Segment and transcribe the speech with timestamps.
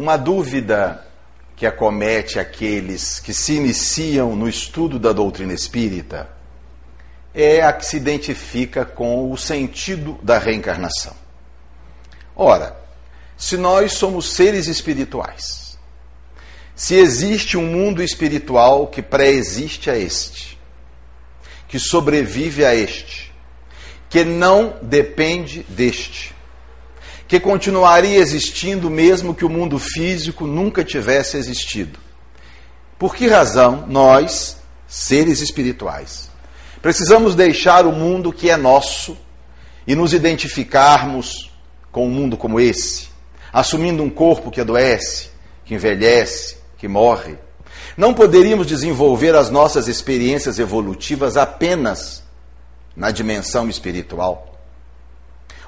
[0.00, 1.06] Uma dúvida
[1.54, 6.26] que acomete aqueles que se iniciam no estudo da doutrina espírita
[7.34, 11.14] é a que se identifica com o sentido da reencarnação.
[12.34, 12.74] Ora,
[13.36, 15.78] se nós somos seres espirituais,
[16.74, 20.58] se existe um mundo espiritual que pré-existe a este,
[21.68, 23.30] que sobrevive a este,
[24.08, 26.34] que não depende deste,
[27.30, 31.96] que continuaria existindo mesmo que o mundo físico nunca tivesse existido.
[32.98, 34.56] Por que razão nós,
[34.88, 36.28] seres espirituais,
[36.82, 39.16] precisamos deixar o mundo que é nosso
[39.86, 41.52] e nos identificarmos
[41.92, 43.10] com um mundo como esse,
[43.52, 45.30] assumindo um corpo que adoece,
[45.64, 47.38] que envelhece, que morre?
[47.96, 52.24] Não poderíamos desenvolver as nossas experiências evolutivas apenas
[52.96, 54.49] na dimensão espiritual.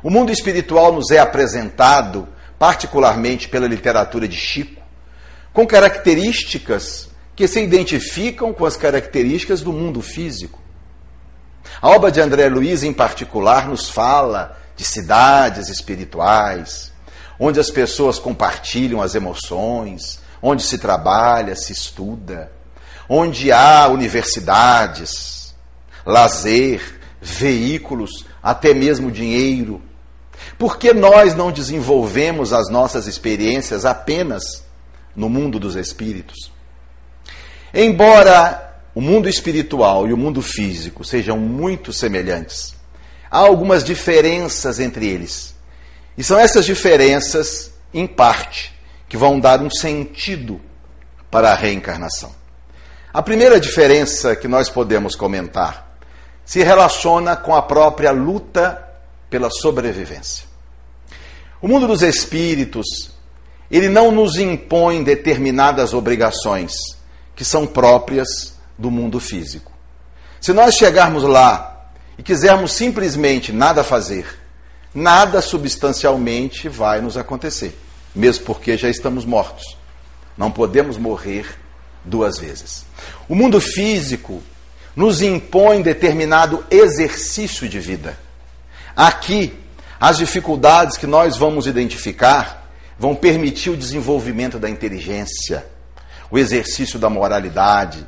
[0.03, 2.27] O mundo espiritual nos é apresentado,
[2.59, 4.83] particularmente pela literatura de Chico,
[5.53, 10.61] com características que se identificam com as características do mundo físico.
[11.81, 16.93] A obra de André Luiz, em particular, nos fala de cidades espirituais,
[17.39, 22.51] onde as pessoas compartilham as emoções, onde se trabalha, se estuda,
[23.09, 25.55] onde há universidades,
[26.05, 29.81] lazer, veículos, até mesmo dinheiro
[30.63, 34.63] por que nós não desenvolvemos as nossas experiências apenas
[35.17, 36.53] no mundo dos espíritos?
[37.75, 42.77] Embora o mundo espiritual e o mundo físico sejam muito semelhantes,
[43.29, 45.53] há algumas diferenças entre eles.
[46.17, 48.73] E são essas diferenças, em parte,
[49.09, 50.61] que vão dar um sentido
[51.29, 52.33] para a reencarnação.
[53.13, 55.99] A primeira diferença que nós podemos comentar
[56.45, 58.81] se relaciona com a própria luta
[59.29, 60.52] pela sobrevivência.
[61.63, 63.13] O mundo dos espíritos,
[63.71, 66.73] ele não nos impõe determinadas obrigações
[67.37, 69.71] que são próprias do mundo físico.
[70.41, 71.89] Se nós chegarmos lá
[72.19, 74.27] e quisermos simplesmente nada fazer,
[74.93, 77.79] nada substancialmente vai nos acontecer,
[78.13, 79.77] mesmo porque já estamos mortos.
[80.37, 81.47] Não podemos morrer
[82.05, 82.85] duas vezes.
[83.29, 84.43] O mundo físico
[84.97, 88.19] nos impõe determinado exercício de vida.
[88.97, 89.62] Aqui
[90.03, 92.69] as dificuldades que nós vamos identificar
[92.99, 95.65] vão permitir o desenvolvimento da inteligência,
[96.29, 98.05] o exercício da moralidade.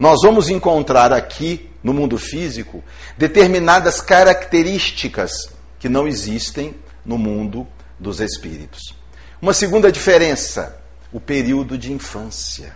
[0.00, 2.82] Nós vamos encontrar aqui, no mundo físico,
[3.16, 5.30] determinadas características
[5.78, 7.68] que não existem no mundo
[8.00, 8.92] dos espíritos.
[9.40, 10.76] Uma segunda diferença,
[11.12, 12.74] o período de infância.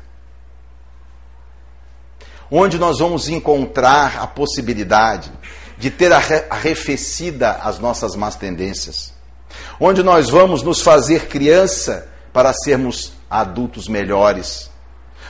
[2.48, 5.32] Onde nós vamos encontrar a possibilidade
[5.82, 9.12] de ter arrefecida as nossas más tendências,
[9.81, 14.70] onde nós vamos nos fazer criança para sermos adultos melhores,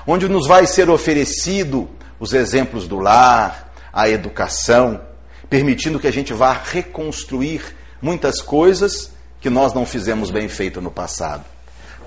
[0.06, 1.88] onde nos vai ser oferecido
[2.20, 5.00] os exemplos do lar, a educação,
[5.48, 10.90] permitindo que a gente vá reconstruir muitas coisas que nós não fizemos bem feito no
[10.90, 11.46] passado.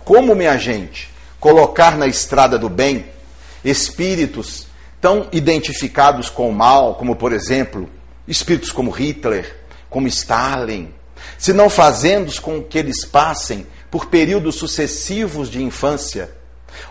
[0.04, 3.08] Como, minha gente, colocar na estrada do bem
[3.64, 4.68] espíritos
[5.02, 7.90] tão identificados com o mal, como por exemplo
[8.28, 9.56] espíritos como Hitler,
[9.90, 10.94] como Stalin,
[11.38, 16.30] se não fazendo com que eles passem por períodos sucessivos de infância,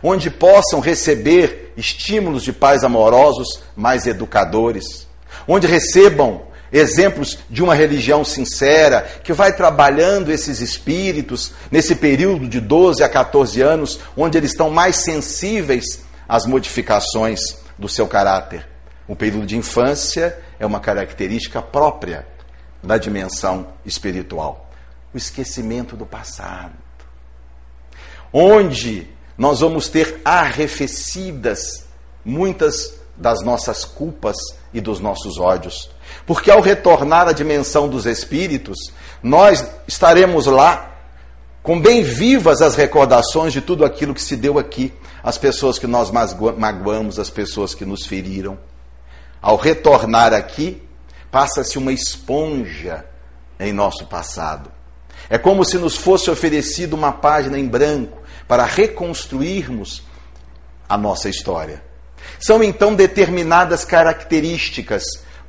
[0.03, 5.06] onde possam receber estímulos de pais amorosos mais educadores,
[5.47, 6.43] onde recebam
[6.73, 13.09] exemplos de uma religião sincera que vai trabalhando esses espíritos nesse período de 12 a
[13.09, 17.41] 14 anos, onde eles estão mais sensíveis às modificações
[17.78, 18.67] do seu caráter.
[19.06, 22.27] O período de infância é uma característica própria
[22.83, 24.71] da dimensão espiritual.
[25.13, 26.75] O esquecimento do passado.
[28.33, 31.87] Onde nós vamos ter arrefecidas
[32.25, 34.37] muitas das nossas culpas
[34.73, 35.91] e dos nossos ódios.
[36.27, 38.77] Porque ao retornar à dimensão dos espíritos,
[39.23, 40.91] nós estaremos lá
[41.62, 44.93] com bem vivas as recordações de tudo aquilo que se deu aqui,
[45.23, 48.59] as pessoas que nós magoamos, as pessoas que nos feriram
[49.44, 50.82] ao retornar aqui,
[51.31, 53.05] passa-se uma esponja
[53.61, 54.73] em nosso passado.
[55.29, 60.02] É como se nos fosse oferecido uma página em branco para reconstruirmos
[60.88, 61.82] a nossa história.
[62.41, 65.05] São então determinadas características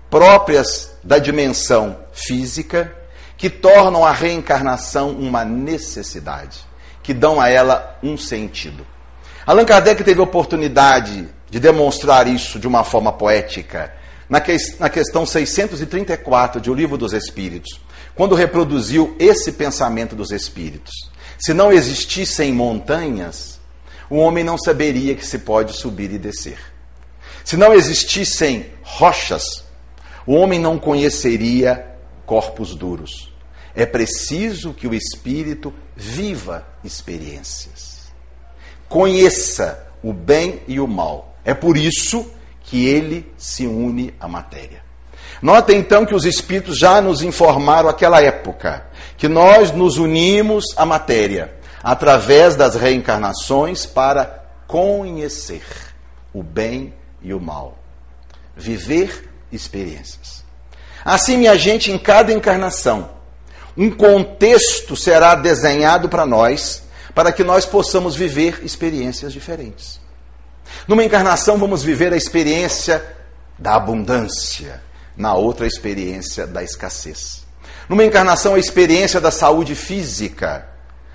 [0.10, 2.94] próprias da dimensão física
[3.38, 6.66] que tornam a reencarnação uma necessidade,
[7.02, 8.86] que dão a ela um sentido.
[9.48, 13.94] Allan Kardec teve oportunidade de demonstrar isso de uma forma poética
[14.28, 17.80] na, que, na questão 634 de O Livro dos Espíritos,
[18.14, 20.94] quando reproduziu esse pensamento dos Espíritos.
[21.40, 23.58] Se não existissem montanhas,
[24.10, 26.60] o homem não saberia que se pode subir e descer.
[27.46, 29.64] Se não existissem rochas,
[30.28, 31.88] o homem não conheceria
[32.26, 33.34] corpos duros.
[33.74, 38.12] É preciso que o espírito viva experiências.
[38.90, 41.32] Conheça o bem e o mal.
[41.46, 42.30] É por isso
[42.64, 44.84] que ele se une à matéria.
[45.42, 48.88] Notem então que os espíritos já nos informaram aquela época
[49.18, 51.54] que nós nos unimos à matéria
[51.84, 55.64] através das reencarnações para conhecer
[56.34, 57.78] o bem e o mal,
[58.56, 60.44] viver experiências.
[61.04, 63.12] Assim, minha gente, em cada encarnação,
[63.78, 66.84] um contexto será desenhado para nós,
[67.14, 70.00] para que nós possamos viver experiências diferentes.
[70.88, 73.04] Numa encarnação, vamos viver a experiência
[73.58, 74.82] da abundância,
[75.16, 77.44] na outra, a experiência da escassez.
[77.88, 80.68] Numa encarnação, a experiência da saúde física,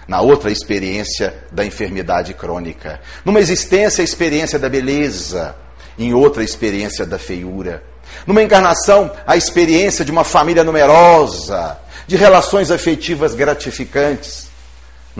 [0.06, 3.00] na outra, a experiência da enfermidade crônica.
[3.24, 5.54] Numa existência, a experiência da beleza,
[5.98, 7.82] em outra, a experiência da feiura.
[8.26, 14.49] Numa encarnação, a experiência de uma família numerosa, de relações afetivas gratificantes.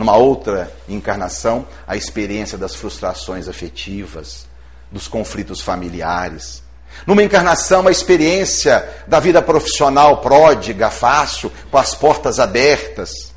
[0.01, 4.47] Numa outra encarnação, a experiência das frustrações afetivas,
[4.91, 6.63] dos conflitos familiares.
[7.05, 13.31] Numa encarnação, a experiência da vida profissional pródiga, fácil, com as portas abertas.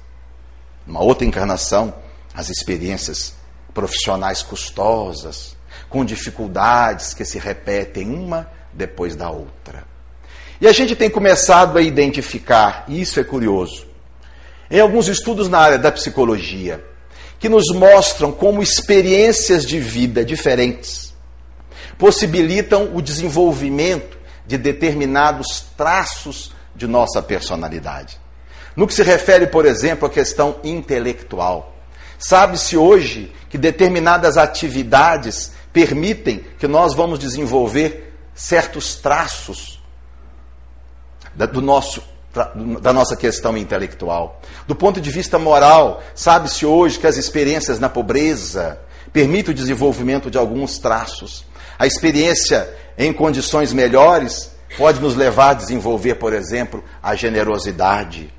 [0.87, 1.95] Numa outra encarnação,
[2.33, 3.35] as experiências
[3.75, 5.55] profissionais custosas,
[5.91, 9.85] com dificuldades que se repetem uma depois da outra.
[10.59, 13.93] E a gente tem começado a identificar, e isso é curioso,
[14.71, 16.85] em alguns estudos na área da psicologia,
[17.39, 21.05] que nos mostram como experiências de vida diferentes
[21.99, 28.19] possibilitam o desenvolvimento de determinados traços de nossa personalidade.
[28.77, 31.77] No que se refere, por exemplo, à questão intelectual,
[32.19, 39.83] sabe-se hoje que determinadas atividades permitem que nós vamos desenvolver certos traços
[41.53, 42.03] do nosso,
[42.81, 44.41] da nossa questão intelectual.
[44.67, 48.79] Do ponto de vista moral, sabe-se hoje que as experiências na pobreza
[49.13, 51.45] permitem o desenvolvimento de alguns traços.
[51.79, 58.33] A experiência em condições melhores pode nos levar a desenvolver, por exemplo, a generosidade.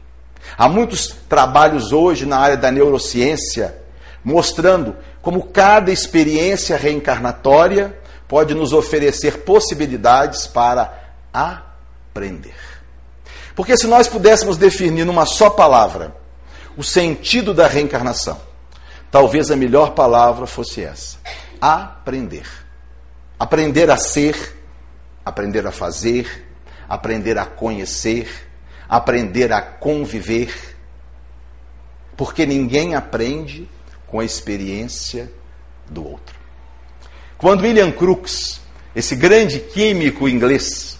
[0.57, 3.85] Há muitos trabalhos hoje na área da neurociência
[4.25, 7.95] mostrando como cada experiência reencarnatória
[8.27, 12.74] pode nos oferecer possibilidades para aprender.
[13.55, 16.15] Porque se nós pudéssemos definir numa só palavra
[16.75, 18.39] o sentido da reencarnação,
[19.09, 21.17] talvez a melhor palavra fosse essa:
[21.61, 22.45] aprender.
[23.39, 24.57] Aprender a ser,
[25.23, 26.47] aprender a fazer,
[26.87, 28.29] aprender a conhecer,
[28.87, 30.75] aprender a conviver.
[32.17, 33.69] Porque ninguém aprende
[34.07, 35.31] com a experiência
[35.89, 36.35] do outro.
[37.37, 38.61] Quando William Crookes,
[38.95, 40.94] esse grande químico inglês,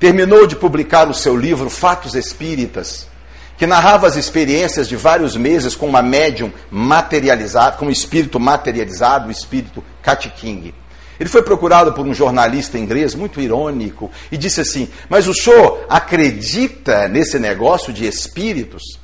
[0.00, 3.06] terminou de publicar o seu livro Fatos Espíritas,
[3.58, 9.28] que narrava as experiências de vários meses com uma médium materializada, com um espírito materializado,
[9.28, 10.74] o espírito Cat King.
[11.20, 15.84] Ele foi procurado por um jornalista inglês muito irônico e disse assim: Mas o senhor
[15.86, 18.98] acredita nesse negócio de espíritos?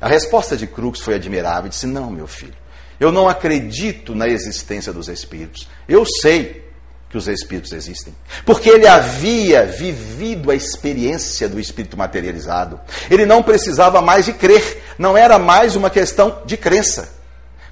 [0.00, 1.70] A resposta de Crux foi admirável.
[1.70, 2.56] Disse: Não, meu filho,
[2.98, 5.68] eu não acredito na existência dos espíritos.
[5.88, 6.63] Eu sei
[7.14, 8.12] que os espíritos existem.
[8.44, 12.80] Porque ele havia vivido a experiência do espírito materializado.
[13.08, 14.82] Ele não precisava mais de crer.
[14.98, 17.14] Não era mais uma questão de crença.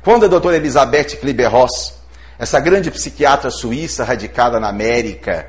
[0.00, 1.94] Quando a doutora Elizabeth Kliber-Ross
[2.38, 5.48] essa grande psiquiatra suíça radicada na América,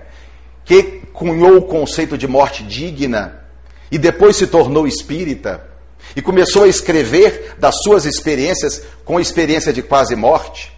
[0.65, 3.43] que cunhou o conceito de morte digna
[3.91, 5.63] e depois se tornou espírita
[6.15, 10.73] e começou a escrever das suas experiências com experiência de quase morte.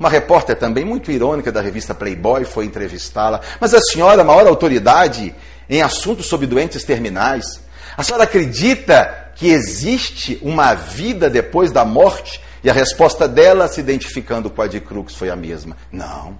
[0.00, 3.42] Uma repórter também muito irônica da revista Playboy foi entrevistá-la.
[3.60, 5.34] Mas a senhora, maior autoridade
[5.68, 7.60] em assuntos sobre doentes terminais,
[7.98, 12.40] a senhora acredita que existe uma vida depois da morte?
[12.64, 16.38] E a resposta dela, se identificando com a de Crux, foi a mesma: Não,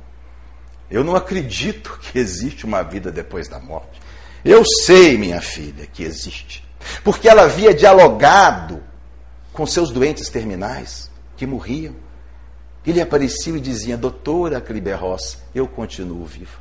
[0.91, 4.01] eu não acredito que existe uma vida depois da morte.
[4.43, 6.67] Eu sei, minha filha, que existe.
[7.05, 8.83] Porque ela havia dialogado
[9.53, 11.95] com seus doentes terminais que morriam.
[12.87, 16.59] Ele aparecia e dizia: Doutora Cliberros, eu continuo viva.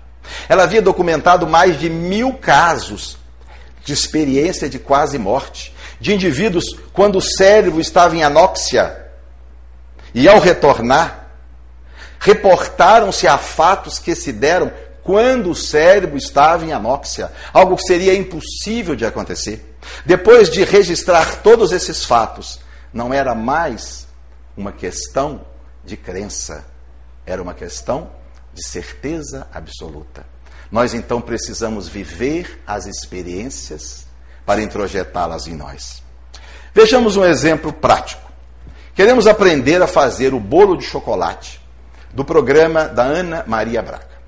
[0.48, 3.18] Ela havia documentado mais de mil casos
[3.84, 9.10] de experiência de quase morte, de indivíduos quando o cérebro estava em anóxia
[10.14, 11.28] e ao retornar,
[12.20, 14.72] reportaram-se a fatos que se deram
[15.04, 19.76] quando o cérebro estava em anóxia, algo que seria impossível de acontecer.
[20.06, 22.60] Depois de registrar todos esses fatos,
[22.94, 24.08] não era mais
[24.58, 25.42] uma questão
[25.90, 26.64] de crença,
[27.26, 28.12] era uma questão
[28.54, 30.26] de certeza absoluta.
[30.72, 34.06] Nós então precisamos viver as experiências
[34.46, 36.04] para introjetá-las em nós.
[36.74, 38.30] Vejamos um exemplo prático.
[38.94, 41.60] Queremos aprender a fazer o bolo de chocolate
[42.14, 44.20] do programa da Ana Maria Braga.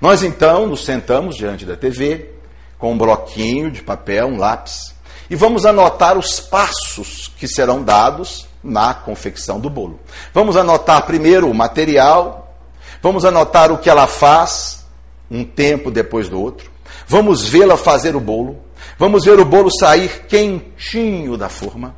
[0.00, 2.30] Nós então nos sentamos diante da TV
[2.78, 4.94] com um bloquinho de papel, um lápis,
[5.28, 9.98] e vamos anotar os passos que serão dados na confecção do bolo.
[10.32, 12.56] Vamos anotar primeiro o material,
[13.02, 14.86] vamos anotar o que ela faz
[15.30, 16.70] um tempo depois do outro,
[17.06, 18.62] vamos vê-la fazer o bolo,
[18.98, 21.96] vamos ver o bolo sair quentinho da forma,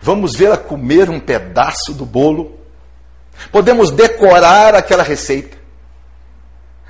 [0.00, 2.58] vamos vê-la comer um pedaço do bolo,
[3.50, 5.56] podemos decorar aquela receita,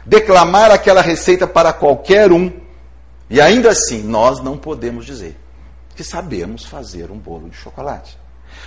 [0.05, 2.53] declamar aquela receita para qualquer um,
[3.29, 5.37] e ainda assim nós não podemos dizer
[5.97, 8.19] que sabemos fazer um bolo de chocolate.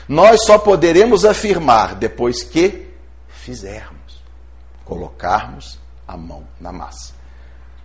[0.10, 2.88] Nós só poderemos afirmar depois que
[3.28, 4.24] fizermos,
[4.84, 7.13] colocarmos a mão na massa.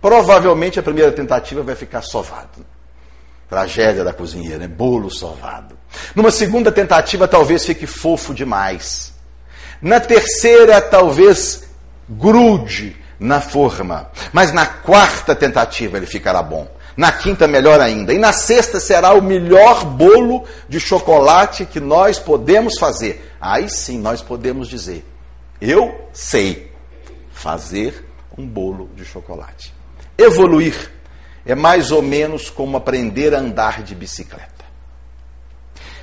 [0.01, 2.65] Provavelmente a primeira tentativa vai ficar sovado.
[3.47, 4.67] Tragédia da cozinheira, né?
[4.67, 5.77] bolo sovado.
[6.15, 9.13] Numa segunda tentativa, talvez fique fofo demais.
[9.79, 11.69] Na terceira, talvez
[12.09, 14.09] grude na forma.
[14.33, 16.67] Mas na quarta tentativa ele ficará bom.
[16.95, 18.13] Na quinta, melhor ainda.
[18.13, 23.33] E na sexta será o melhor bolo de chocolate que nós podemos fazer.
[23.39, 25.05] Aí sim nós podemos dizer:
[25.59, 26.71] eu sei
[27.31, 28.05] fazer
[28.37, 29.73] um bolo de chocolate.
[30.17, 30.91] Evoluir
[31.45, 34.55] é mais ou menos como aprender a andar de bicicleta.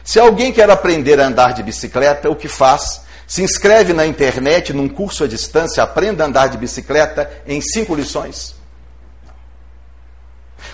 [0.04, 3.02] Se alguém quer aprender a andar de bicicleta, o que faz?
[3.26, 7.94] Se inscreve na internet num curso à distância, aprenda a andar de bicicleta em cinco
[7.94, 8.54] lições.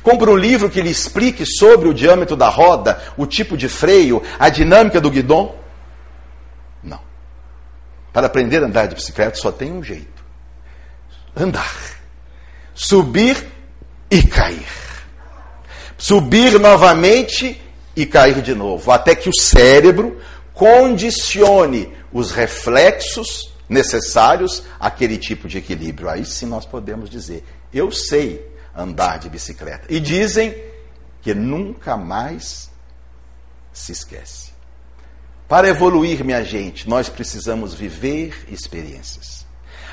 [0.02, 4.22] Compre um livro que lhe explique sobre o diâmetro da roda, o tipo de freio,
[4.38, 5.54] a dinâmica do guidão.
[6.82, 7.00] Não.
[8.12, 10.24] Para aprender a andar de bicicleta só tem um jeito:
[11.36, 11.98] andar.
[12.74, 13.44] Subir
[14.10, 14.66] e cair.
[15.96, 17.60] Subir novamente
[17.96, 20.20] e cair de novo, até que o cérebro
[20.54, 26.08] condicione os reflexos necessários àquele tipo de equilíbrio.
[26.08, 29.86] Aí sim nós podemos dizer: eu sei andar de bicicleta.
[29.88, 30.54] E dizem
[31.20, 32.70] que nunca mais
[33.72, 34.52] se esquece.
[35.48, 39.46] Para evoluir, minha gente, nós precisamos viver experiências.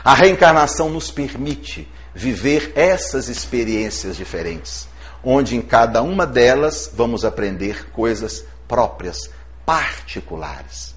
[0.04, 4.88] A reencarnação nos permite viver essas experiências diferentes,
[5.24, 9.30] onde em cada uma delas vamos aprender coisas próprias,
[9.66, 10.94] particulares.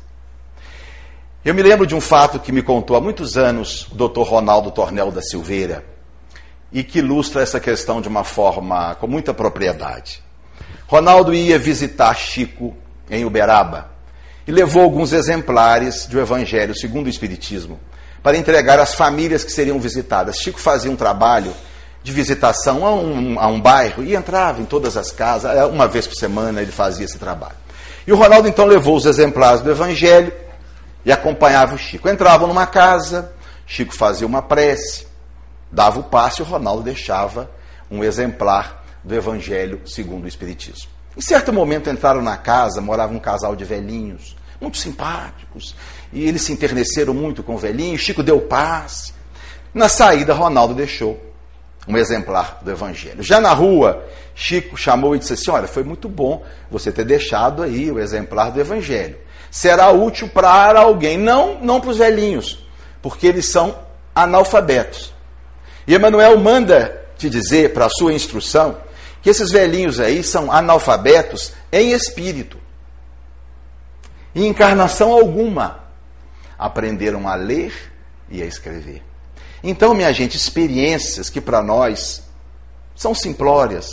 [1.45, 4.23] Eu me lembro de um fato que me contou há muitos anos o Dr.
[4.23, 5.85] Ronaldo Tornel da Silveira
[6.73, 10.23] e que ilustra essa questão de uma forma com muita propriedade.
[10.87, 12.77] Ronaldo ia visitar Chico
[13.11, 13.91] em Uberaba
[14.47, 17.79] e levou alguns exemplares do Evangelho segundo o Espiritismo
[18.23, 20.39] para entregar às famílias que seriam visitadas.
[20.39, 21.53] Chico fazia um trabalho
[22.03, 25.87] de visitação a um, a um bairro e entrava em todas as casas, é, uma
[25.87, 27.57] vez por semana ele fazia esse trabalho.
[28.07, 30.33] E o Ronaldo então levou os exemplares do Evangelho
[31.05, 32.09] e acompanhava o Chico.
[32.09, 33.33] Entravam numa casa,
[33.67, 35.08] Chico fazia uma prece,
[35.71, 37.51] dava o passe o Ronaldo deixava
[37.91, 40.91] um exemplar do Evangelho segundo o Espiritismo.
[41.17, 45.75] Em certo momento entraram na casa, morava um casal de velhinhos, muito simpáticos,
[46.13, 49.13] e eles se enterneceram muito com o velhinho, Chico deu passe.
[49.75, 51.21] Na saída, Ronaldo deixou
[51.87, 53.23] um exemplar do Evangelho.
[53.23, 57.63] Já na rua, Chico chamou e disse assim: Olha, foi muito bom você ter deixado
[57.63, 59.17] aí o exemplar do Evangelho.
[59.51, 62.65] Será útil para alguém, não, não para os velhinhos,
[63.01, 63.79] porque eles são
[64.15, 65.13] analfabetos.
[65.89, 68.77] E Emanuel manda te dizer, para a sua instrução,
[69.23, 72.59] que esses velhinhos aí são analfabetos em espírito.
[74.35, 75.85] Em encarnação alguma,
[76.59, 77.73] aprenderam a ler
[78.29, 79.03] e a escrever.
[79.65, 82.23] Então, minha gente, experiências que para nós
[82.95, 83.89] são simplórias,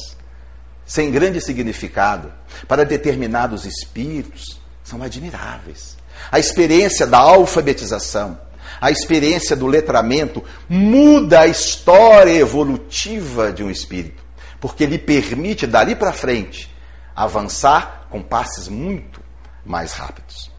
[0.85, 2.31] sem grande significado,
[2.67, 5.95] para determinados espíritos são admiráveis.
[6.29, 8.37] A experiência da alfabetização,
[8.79, 14.23] a experiência do letramento muda a história evolutiva de um espírito,
[14.59, 16.73] porque lhe permite, dali para frente,
[17.15, 19.21] avançar com passes muito
[19.65, 20.51] mais rápidos.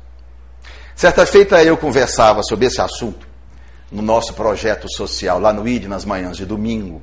[0.94, 3.26] Certa feita eu conversava sobre esse assunto
[3.90, 7.02] no nosso projeto social, lá no ID, nas manhãs de domingo,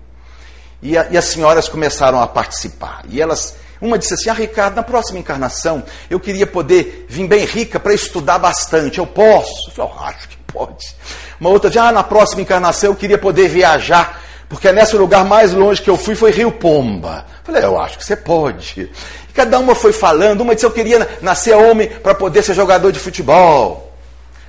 [0.82, 3.03] e, a, e as senhoras começaram a participar.
[3.08, 7.46] E elas uma disse assim: Ah, Ricardo, na próxima encarnação eu queria poder vir bem
[7.46, 8.98] rica para estudar bastante.
[8.98, 9.70] Eu posso?
[9.70, 10.96] Eu falei, oh, acho que pode.
[11.40, 14.22] Uma outra disse: Ah, na próxima encarnação eu queria poder viajar
[14.54, 17.26] Porque nesse lugar mais longe que eu fui foi Rio Pomba.
[17.44, 18.82] Falei, eu acho que você pode.
[19.28, 22.92] E cada uma foi falando, uma disse eu queria nascer homem para poder ser jogador
[22.92, 23.92] de futebol.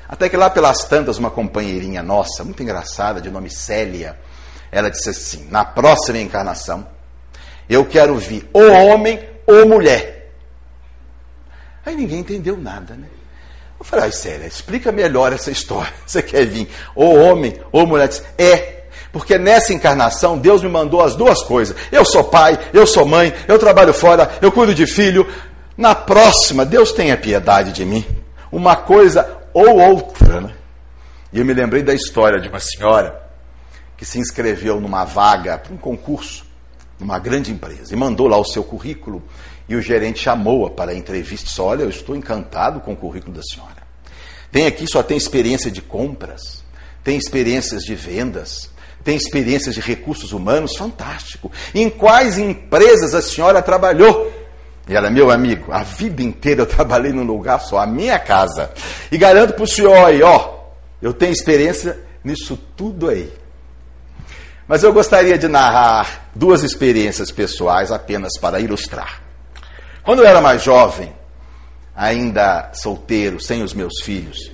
[0.07, 4.19] Até que lá pelas tantas, uma companheirinha nossa, muito engraçada, de nome Célia,
[4.71, 6.87] ela disse assim: na próxima encarnação,
[7.67, 10.33] eu quero vir ou homem ou mulher.
[11.87, 13.07] Aí ninguém entendeu nada, né?
[13.79, 15.93] Eu falei, ai, Célia, explica melhor essa história.
[16.07, 18.09] Você quer vir ou homem ou mulher?
[18.09, 21.77] Disse, é, porque nessa encarnação Deus me mandou as duas coisas.
[21.93, 25.27] Eu sou pai, eu sou mãe, eu trabalho fora, eu cuido de filho.
[25.77, 28.05] Na próxima, Deus tenha piedade de mim.
[28.51, 30.41] Uma coisa ou outra.
[30.41, 30.55] Né?
[31.33, 33.23] E eu me lembrei da história de uma senhora
[33.97, 36.45] que se inscreveu numa vaga para um concurso
[36.99, 39.23] numa grande empresa e mandou lá o seu currículo
[39.69, 42.97] e o gerente chamou-a para a entrevista e disse: Olha, eu estou encantado com o
[42.97, 43.85] currículo da senhora.
[44.53, 46.63] Tem aqui, só tem experiência de compras,
[47.03, 48.71] tem experiências de vendas,
[49.03, 51.51] tem experiências de recursos humanos, fantástico.
[51.75, 54.33] Em quais empresas a senhora trabalhou?
[54.87, 58.71] E ela, meu amigo, a vida inteira eu trabalhei num lugar só, a minha casa.
[59.11, 60.59] E garanto para o senhor aí, ó,
[61.01, 63.33] eu tenho experiência nisso tudo aí.
[64.69, 69.24] Mas eu gostaria de narrar duas experiências pessoais apenas para ilustrar.
[70.05, 71.13] Quando eu era mais jovem,
[71.97, 74.53] ainda solteiro, sem os meus filhos,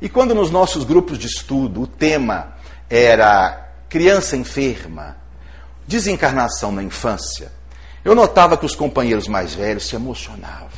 [0.00, 2.54] e quando nos nossos grupos de estudo o tema
[2.88, 5.16] era criança enferma,
[5.86, 7.50] desencarnação na infância,
[8.04, 10.68] eu notava que os companheiros mais velhos se emocionavam.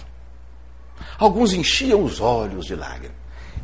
[1.18, 3.16] Alguns enchiam os olhos de lágrimas.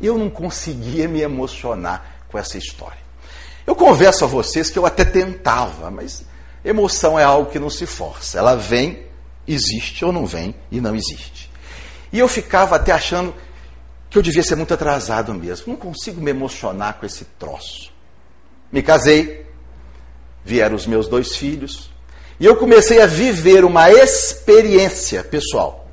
[0.02, 2.98] Eu não conseguia me emocionar com essa história.
[3.64, 6.24] Eu converso a vocês que eu até tentava, mas
[6.64, 8.38] emoção é algo que não se força.
[8.38, 9.06] Ela vem,
[9.46, 11.50] existe ou não vem e não existe.
[12.12, 13.34] E eu ficava até achando
[14.08, 15.66] que eu devia ser muito atrasado mesmo.
[15.68, 17.92] Não consigo me emocionar com esse troço.
[18.70, 19.46] Me casei,
[20.44, 21.90] vieram os meus dois filhos,
[22.38, 25.84] e eu comecei a viver uma experiência pessoal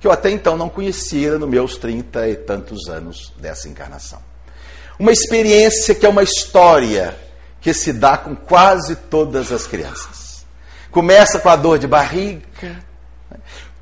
[0.00, 4.20] que eu até então não conhecia nos meus trinta e tantos anos dessa encarnação.
[4.98, 7.16] Uma experiência que é uma história
[7.60, 10.27] que se dá com quase todas as crianças.
[10.98, 12.42] Começa com a dor de barriga,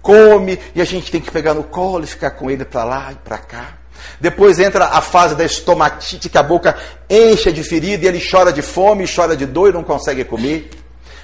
[0.02, 3.10] come e a gente tem que pegar no colo e ficar com ele para lá
[3.10, 3.78] e para cá.
[4.20, 6.76] Depois entra a fase da estomatite, que a boca
[7.08, 10.68] enche de ferida e ele chora de fome, chora de dor e não consegue comer.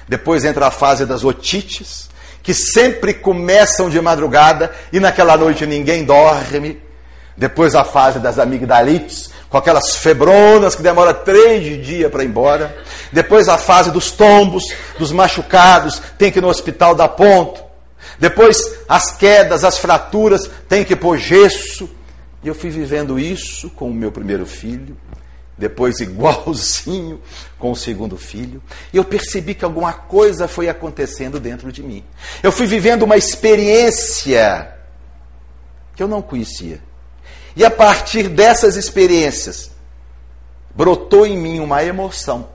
[0.09, 2.09] Depois entra a fase das otites,
[2.41, 6.81] que sempre começam de madrugada e naquela noite ninguém dorme.
[7.35, 12.75] Depois a fase das amigdalites, com aquelas febronas que demora três dias para ir embora.
[13.11, 14.63] Depois a fase dos tombos,
[14.97, 17.63] dos machucados, tem que ir no hospital dar ponto.
[18.19, 21.89] Depois as quedas, as fraturas, tem que pôr gesso.
[22.43, 24.97] E eu fui vivendo isso com o meu primeiro filho
[25.57, 27.21] depois igualzinho
[27.57, 32.03] com o segundo filho, e eu percebi que alguma coisa foi acontecendo dentro de mim.
[32.41, 34.75] Eu fui vivendo uma experiência
[35.95, 36.81] que eu não conhecia.
[37.55, 39.71] E a partir dessas experiências,
[40.73, 42.49] brotou em mim uma emoção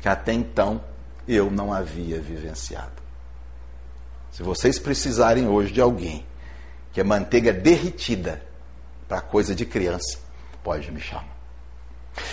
[0.00, 0.80] que até então
[1.28, 3.00] eu não havia vivenciado.
[4.32, 6.24] Se vocês precisarem hoje de alguém
[6.92, 8.42] que é manteiga derretida
[9.06, 10.18] para coisa de criança,
[10.62, 11.36] pode me chamar.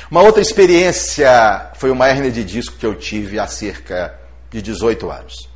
[0.09, 4.17] Uma outra experiência foi uma hernia de disco que eu tive há cerca
[4.49, 5.49] de 18 anos.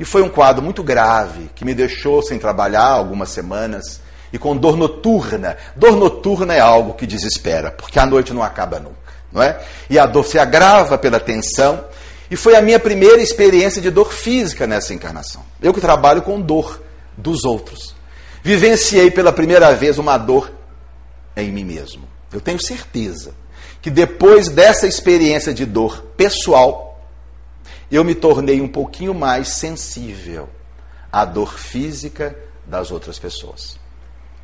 [0.00, 4.00] E foi um quadro muito grave que me deixou sem trabalhar algumas semanas
[4.32, 5.56] e com dor noturna.
[5.76, 9.60] Dor noturna é algo que desespera, porque a noite não acaba nunca, não é?
[9.88, 11.84] E a dor se agrava pela tensão.
[12.30, 15.42] E foi a minha primeira experiência de dor física nessa encarnação.
[15.62, 16.82] Eu que trabalho com dor
[17.16, 17.94] dos outros.
[18.42, 20.52] Vivenciei pela primeira vez uma dor
[21.36, 22.06] em mim mesmo.
[22.32, 23.34] Eu tenho certeza
[23.80, 27.00] que depois dessa experiência de dor pessoal,
[27.90, 30.48] eu me tornei um pouquinho mais sensível
[31.10, 32.36] à dor física
[32.66, 33.78] das outras pessoas.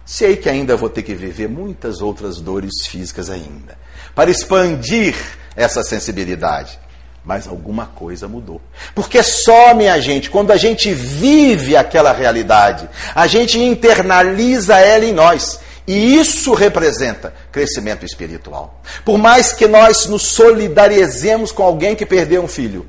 [0.05, 3.79] Sei que ainda vou ter que viver muitas outras dores físicas ainda,
[4.15, 5.15] para expandir
[5.57, 6.79] essa sensibilidade.
[7.25, 8.61] Mas alguma coisa mudou.
[8.95, 15.13] Porque só, minha gente, quando a gente vive aquela realidade, a gente internaliza ela em
[15.13, 15.59] nós.
[15.87, 18.83] E isso representa crescimento espiritual.
[19.07, 22.87] Por mais que nós nos solidarizemos com alguém que perdeu um filho,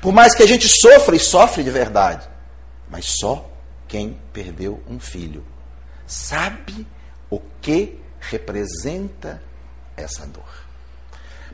[0.00, 2.26] por mais que a gente sofra e sofre de verdade,
[2.90, 3.48] mas só
[3.86, 5.44] quem perdeu um filho
[6.06, 6.86] sabe
[7.30, 9.42] o que representa
[9.96, 10.44] essa dor.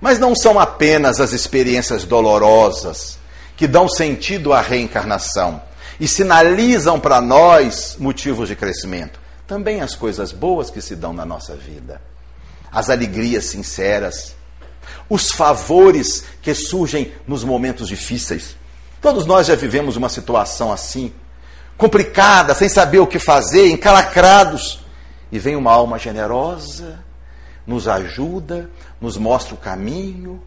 [0.00, 3.18] Mas não são apenas as experiências dolorosas
[3.56, 5.62] que dão sentido à reencarnação
[6.00, 11.26] e sinalizam para nós motivos de crescimento também as coisas boas que se dão na
[11.26, 12.00] nossa vida,
[12.70, 14.34] as alegrias sinceras,
[15.10, 18.56] os favores que surgem nos momentos difíceis.
[19.02, 21.12] Todos nós já vivemos uma situação assim,
[21.76, 24.80] complicada, sem saber o que fazer, encalacrados.
[25.30, 27.00] E vem uma alma generosa,
[27.66, 30.42] nos ajuda, nos mostra o caminho.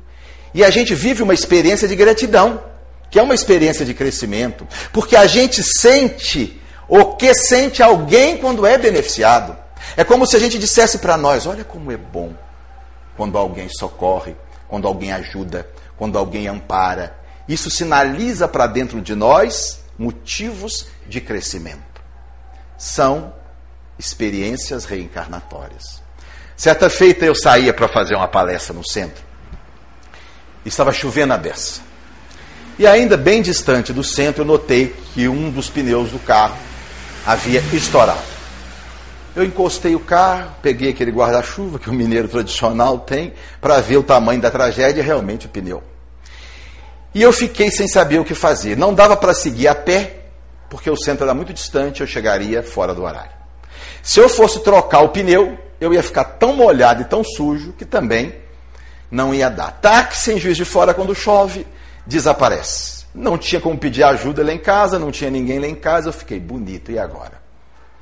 [0.53, 2.63] E a gente vive uma experiência de gratidão,
[3.09, 8.65] que é uma experiência de crescimento, porque a gente sente o que sente alguém quando
[8.65, 9.57] é beneficiado.
[9.97, 12.33] É como se a gente dissesse para nós: olha como é bom
[13.17, 14.35] quando alguém socorre,
[14.67, 17.15] quando alguém ajuda, quando alguém ampara.
[17.47, 22.01] Isso sinaliza para dentro de nós motivos de crescimento.
[22.77, 23.33] São
[23.97, 26.03] experiências reencarnatórias.
[26.55, 29.23] Certa feita eu saía para fazer uma palestra no centro.
[30.65, 31.81] Estava chovendo a beça.
[32.77, 36.57] E ainda bem distante do centro, eu notei que um dos pneus do carro
[37.25, 38.35] havia estourado.
[39.35, 44.03] Eu encostei o carro, peguei aquele guarda-chuva que o mineiro tradicional tem, para ver o
[44.03, 45.83] tamanho da tragédia, realmente o pneu.
[47.15, 48.75] E eu fiquei sem saber o que fazer.
[48.75, 50.25] Não dava para seguir a pé,
[50.69, 53.31] porque o centro era muito distante, eu chegaria fora do horário.
[54.03, 57.85] Se eu fosse trocar o pneu, eu ia ficar tão molhado e tão sujo que
[57.85, 58.35] também
[59.09, 59.71] não ia dar.
[59.71, 61.65] Táxi em Juiz de Fora, quando chove,
[62.05, 63.05] desaparece.
[63.15, 66.13] Não tinha como pedir ajuda lá em casa, não tinha ninguém lá em casa, eu
[66.13, 66.91] fiquei bonito.
[66.91, 67.41] E agora?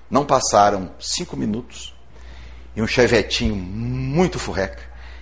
[0.10, 1.93] Não passaram cinco minutos
[2.76, 4.82] e um chevetinho muito furreca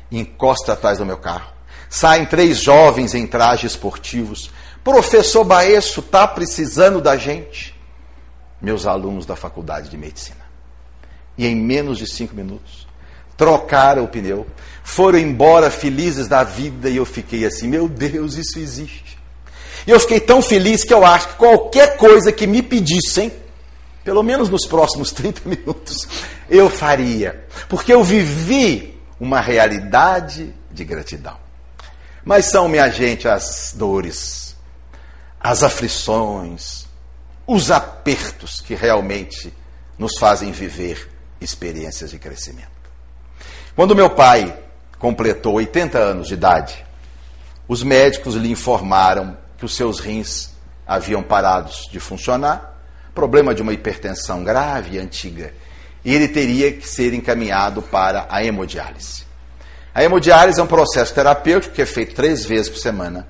[0.09, 1.51] encosta atrás do meu carro.
[1.91, 4.49] Saem três jovens em trajes esportivos.
[4.81, 7.77] Professor Baesso está precisando da gente.
[8.61, 10.39] Meus alunos da faculdade de medicina.
[11.37, 12.87] E em menos de cinco minutos,
[13.35, 14.47] trocaram o pneu,
[14.85, 19.19] foram embora felizes da vida e eu fiquei assim: meu Deus, isso existe.
[19.85, 23.33] E eu fiquei tão feliz que eu acho que qualquer coisa que me pedissem,
[24.01, 26.07] pelo menos nos próximos 30 minutos,
[26.49, 27.45] eu faria.
[27.67, 31.40] Porque eu vivi uma realidade de gratidão.
[32.23, 34.55] Mas são, minha gente, as dores,
[35.39, 36.85] as aflições,
[37.47, 39.53] os apertos que realmente
[39.97, 42.69] nos fazem viver experiências de crescimento.
[43.75, 44.55] Quando meu pai
[44.99, 46.85] completou 80 anos de idade,
[47.67, 50.51] os médicos lhe informaram que os seus rins
[50.85, 52.71] haviam parados de funcionar
[53.13, 55.53] problema de uma hipertensão grave e antiga,
[56.03, 59.25] e ele teria que ser encaminhado para a hemodiálise.
[59.93, 63.27] A hemodiálise é um processo terapêutico que é feito três vezes por semana,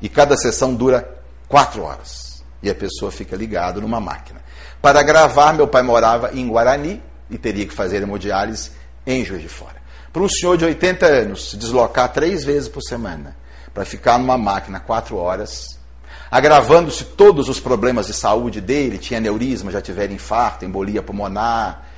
[0.00, 1.08] e cada sessão dura
[1.48, 4.40] quatro horas, e a pessoa fica ligada numa máquina.
[4.80, 8.72] Para gravar, meu pai morava em Guarani e teria que fazer hemodiálise
[9.06, 9.76] em Juiz de Fora.
[10.12, 13.36] Para um senhor de 80 anos se deslocar três vezes por semana
[13.72, 15.80] para ficar numa máquina quatro horas
[16.32, 21.91] agravando-se todos os problemas de saúde dele, tinha neurisma, já tiveram infarto, embolia pulmonar.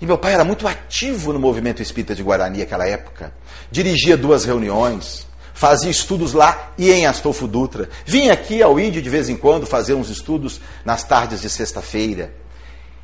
[0.00, 3.32] E meu pai era muito ativo no movimento espírita de Guarani naquela época.
[3.70, 7.88] Dirigia duas reuniões, fazia estudos lá e em Astolfo Dutra.
[8.04, 12.34] Vinha aqui ao Índio de vez em quando fazer uns estudos nas tardes de sexta-feira.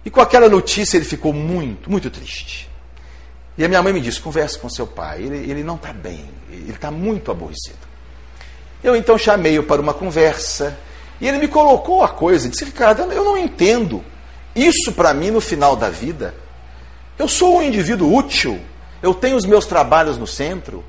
[0.05, 2.69] E com aquela notícia ele ficou muito, muito triste.
[3.57, 6.29] E a minha mãe me disse: converse com seu pai, ele, ele não está bem,
[6.51, 7.79] ele está muito aborrecido.
[8.83, 10.77] Eu então chamei-o para uma conversa
[11.21, 14.03] e ele me colocou a coisa disse: Ricardo, eu não entendo.
[14.57, 16.35] Isso para mim no final da vida.
[17.21, 18.59] Eu sou um indivíduo útil,
[19.03, 20.83] eu tenho os meus trabalhos no centro.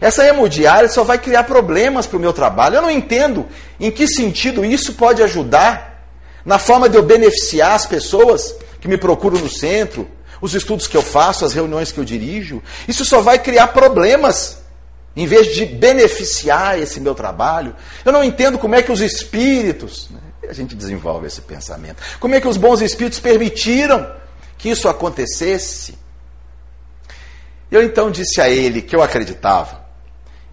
[0.00, 2.76] Essa hemodiária só vai criar problemas para o meu trabalho.
[2.76, 3.44] Eu não entendo
[3.80, 6.06] em que sentido isso pode ajudar
[6.44, 10.08] na forma de eu beneficiar as pessoas que me procuram no centro,
[10.40, 12.62] os estudos que eu faço, as reuniões que eu dirijo.
[12.86, 14.58] Isso só vai criar problemas
[15.16, 17.74] em vez de beneficiar esse meu trabalho,
[18.04, 22.34] eu não entendo como é que os espíritos, né, a gente desenvolve esse pensamento, como
[22.34, 24.06] é que os bons espíritos permitiram
[24.58, 25.98] que isso acontecesse.
[27.70, 29.84] Eu então disse a ele que eu acreditava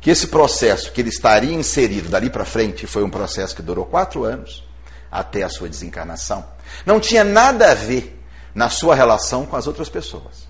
[0.02, 3.86] que esse processo que ele estaria inserido dali para frente, foi um processo que durou
[3.86, 4.64] quatro anos,
[5.10, 6.46] até a sua desencarnação,
[6.86, 8.20] não tinha nada a ver
[8.54, 10.48] na sua relação com as outras pessoas.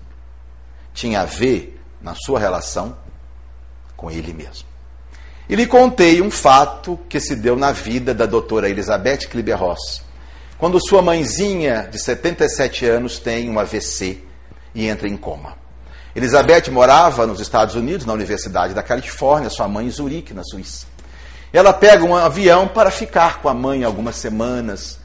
[0.92, 2.96] Tinha a ver na sua relação
[3.96, 4.66] com ele mesmo.
[5.48, 10.02] E lhe contei um fato que se deu na vida da doutora Elizabeth Kliber-Ross,
[10.58, 14.22] quando sua mãezinha, de 77 anos, tem um AVC
[14.74, 15.56] e entra em coma.
[16.14, 20.86] Elizabeth morava nos Estados Unidos, na Universidade da Califórnia, sua mãe em Zurique, na Suíça.
[21.52, 24.98] Ela pega um avião para ficar com a mãe algumas semanas.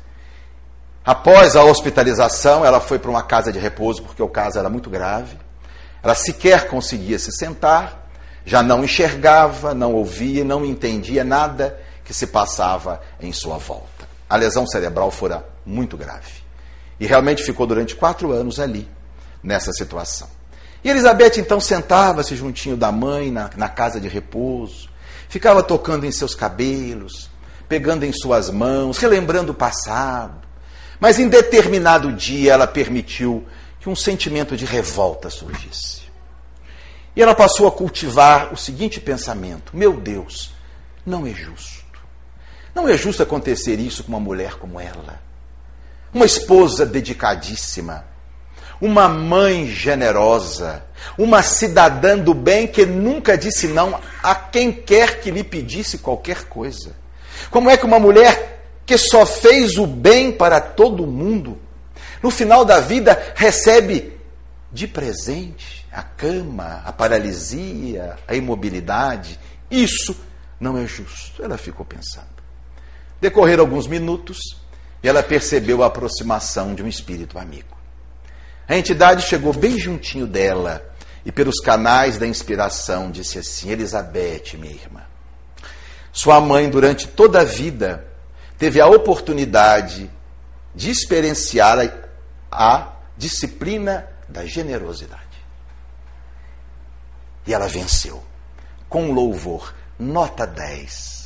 [1.04, 4.90] Após a hospitalização, ela foi para uma casa de repouso, porque o caso era muito
[4.90, 5.38] grave.
[6.02, 8.00] Ela sequer conseguia se sentar
[8.50, 13.99] já não enxergava, não ouvia, não entendia nada que se passava em sua volta.
[14.30, 16.32] A lesão cerebral fora muito grave.
[17.00, 18.88] E realmente ficou durante quatro anos ali,
[19.42, 20.30] nessa situação.
[20.84, 24.90] E Elizabeth então sentava-se juntinho da mãe na, na casa de repouso,
[25.28, 27.30] ficava tocando em seus cabelos,
[27.68, 30.48] pegando em suas mãos, relembrando o passado.
[31.00, 33.46] Mas em determinado dia ela permitiu
[33.80, 36.10] que um sentimento de revolta surgisse.
[37.16, 40.54] E ela passou a cultivar o seguinte pensamento: Meu Deus,
[41.06, 41.79] não é justo.
[42.80, 45.20] Não é justo acontecer isso com uma mulher como ela.
[46.14, 48.06] Uma esposa dedicadíssima,
[48.80, 50.82] uma mãe generosa,
[51.18, 56.46] uma cidadã do bem que nunca disse não a quem quer que lhe pedisse qualquer
[56.46, 56.96] coisa.
[57.52, 61.58] Como é que uma mulher que só fez o bem para todo mundo,
[62.24, 64.18] no final da vida recebe
[64.72, 69.38] de presente a cama, a paralisia, a imobilidade?
[69.70, 70.16] Isso
[70.58, 71.44] não é justo.
[71.44, 72.39] Ela ficou pensando.
[73.22, 74.38] Decorreram alguns minutos
[75.04, 77.78] e ela percebeu a aproximação de um espírito amigo.
[78.68, 80.86] A entidade chegou bem juntinho dela
[81.26, 85.02] e, pelos canais da inspiração, disse assim: Elizabeth, minha irmã,
[86.12, 88.06] sua mãe, durante toda a vida,
[88.58, 90.10] teve a oportunidade
[90.76, 91.78] de experienciar
[92.52, 95.24] a, disciplina da generosidade.
[97.46, 98.24] E ela venceu,
[98.88, 101.19] com louvor, nota 10.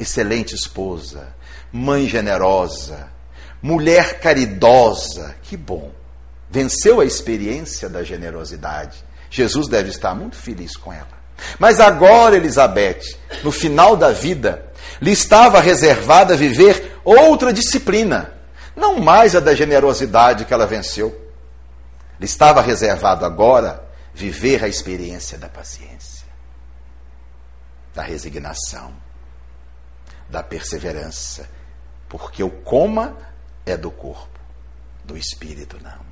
[0.00, 1.34] Excelente esposa,
[1.70, 3.10] mãe generosa,
[3.62, 5.92] mulher caridosa, que bom
[6.50, 9.04] venceu a experiência da generosidade.
[9.30, 11.20] Jesus deve estar muito feliz com ela.
[11.58, 13.02] Mas agora, Elizabeth,
[13.44, 18.32] no final da vida, lhe estava reservada viver outra disciplina,
[18.74, 21.14] não mais a da generosidade que ela venceu.
[22.18, 23.84] Lhe estava reservado agora
[24.14, 26.26] viver a experiência da paciência,
[27.94, 28.92] da resignação,
[30.30, 31.48] da perseverança,
[32.08, 33.16] porque o coma
[33.66, 34.38] é do corpo,
[35.04, 36.10] do espírito não.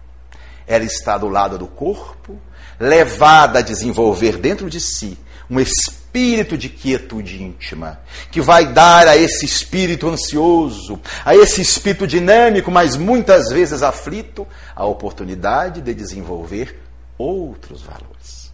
[0.66, 2.38] Ela está do lado do corpo,
[2.78, 8.00] levada a desenvolver dentro de si um espírito de quietude íntima,
[8.30, 14.46] que vai dar a esse espírito ansioso, a esse espírito dinâmico, mas muitas vezes aflito,
[14.74, 16.82] a oportunidade de desenvolver
[17.16, 18.52] outros valores.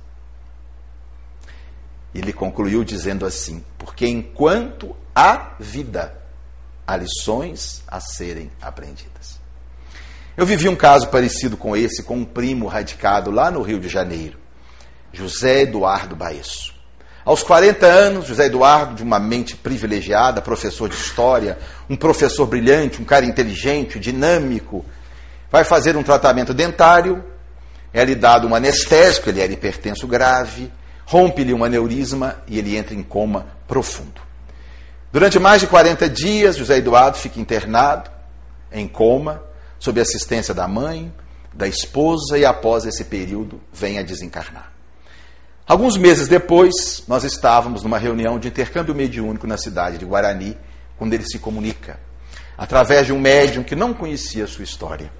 [2.15, 6.15] Ele concluiu dizendo assim: porque enquanto há vida,
[6.87, 9.39] há lições a serem aprendidas.
[10.37, 13.89] Eu vivi um caso parecido com esse, com um primo radicado lá no Rio de
[13.89, 14.37] Janeiro,
[15.13, 16.75] José Eduardo Baesso.
[17.25, 21.57] Aos 40 anos, José Eduardo, de uma mente privilegiada, professor de história,
[21.89, 24.85] um professor brilhante, um cara inteligente, dinâmico,
[25.51, 27.25] vai fazer um tratamento dentário,
[27.93, 30.71] é-lhe dado um anestésico, ele era hipertenso grave,
[31.07, 34.21] rompe-lhe um aneurisma e ele entra em coma profundo.
[35.15, 38.11] Durante mais de 40 dias, José Eduardo fica internado,
[38.73, 39.41] em coma,
[39.79, 41.15] sob assistência da mãe,
[41.53, 44.73] da esposa e após esse período vem a desencarnar.
[45.69, 50.59] Alguns meses depois, nós estávamos numa reunião de intercâmbio mediúnico na cidade de Guarani,
[50.99, 52.01] quando ele se comunica,
[52.59, 55.13] através de um médium que não conhecia a sua história.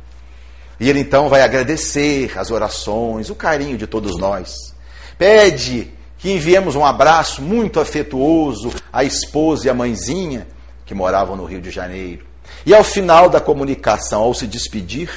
[0.81, 4.75] E ele então vai agradecer as orações, o carinho de todos nós.
[5.17, 10.49] Pede que enviemos um abraço muito afetuoso à esposa e à mãezinha
[10.87, 12.27] que moravam no Rio de Janeiro.
[12.65, 15.11] E ao final da comunicação, ao se despedir,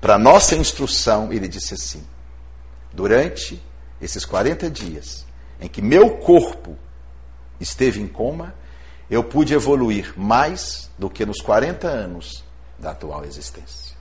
[0.00, 2.04] para nossa instrução, ele disse assim:
[2.92, 3.62] Durante
[4.02, 5.24] esses 40 dias
[5.60, 6.76] em que meu corpo
[7.60, 8.52] esteve em coma,
[9.08, 12.42] eu pude evoluir mais do que nos 40 anos
[12.76, 13.94] da atual existência.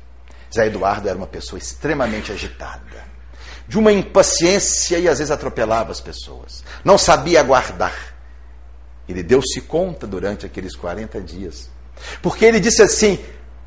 [0.51, 3.06] Zé Eduardo era uma pessoa extremamente agitada,
[3.67, 8.15] de uma impaciência e às vezes atropelava as pessoas, não sabia aguardar.
[9.08, 11.69] Ele deu-se conta durante aqueles 40 dias
[12.21, 13.19] porque ele disse assim: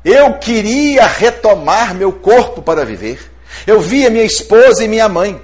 [0.03, 3.31] Eu queria retomar meu corpo para viver.
[3.67, 5.41] Eu via minha esposa e minha mãe.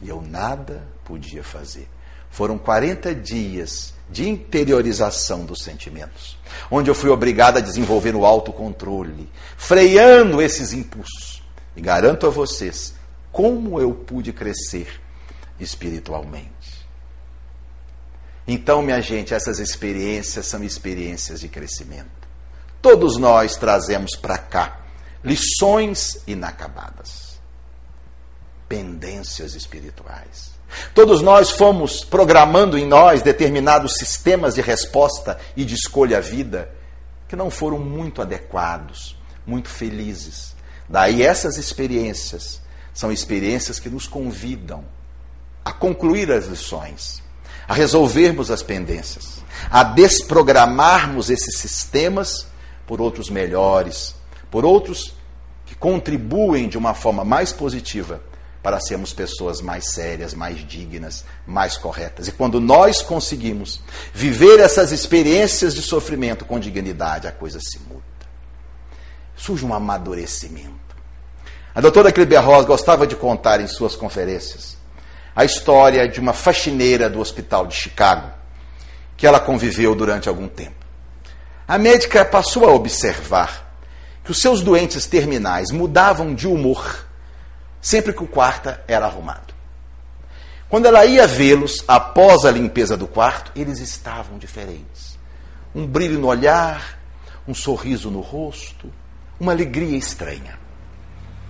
[0.00, 1.88] E eu nada podia fazer.
[2.30, 6.38] Foram 40 dias de interiorização dos sentimentos,
[6.70, 11.42] onde eu fui obrigado a desenvolver o autocontrole, freando esses impulsos.
[11.76, 12.94] E garanto a vocês
[13.38, 15.00] como eu pude crescer
[15.60, 16.84] espiritualmente.
[18.48, 22.10] Então, minha gente, essas experiências são experiências de crescimento.
[22.82, 24.80] Todos nós trazemos para cá
[25.22, 27.38] lições inacabadas,
[28.68, 30.50] pendências espirituais.
[30.92, 36.74] Todos nós fomos programando em nós determinados sistemas de resposta e de escolha à vida
[37.28, 40.56] que não foram muito adequados, muito felizes.
[40.88, 44.84] Daí essas experiências são experiências que nos convidam
[45.64, 47.22] a concluir as lições
[47.68, 52.46] a resolvermos as pendências, a desprogramarmos esses sistemas
[52.86, 54.14] por outros melhores,
[54.50, 55.14] por outros
[55.66, 58.22] que contribuem de uma forma mais positiva
[58.62, 62.26] para sermos pessoas mais sérias, mais dignas, mais corretas.
[62.26, 63.82] E quando nós conseguimos
[64.14, 68.02] viver essas experiências de sofrimento com dignidade, a coisa se muda.
[69.36, 70.87] Surge um amadurecimento.
[71.74, 74.76] A doutora Kleber Ross gostava de contar em suas conferências
[75.34, 78.28] a história de uma faxineira do hospital de Chicago,
[79.16, 80.84] que ela conviveu durante algum tempo.
[81.66, 83.72] A médica passou a observar
[84.24, 87.06] que os seus doentes terminais mudavam de humor
[87.80, 89.54] sempre que o quarto era arrumado.
[90.68, 95.16] Quando ela ia vê-los após a limpeza do quarto, eles estavam diferentes.
[95.74, 96.98] Um brilho no olhar,
[97.46, 98.92] um sorriso no rosto,
[99.38, 100.57] uma alegria estranha.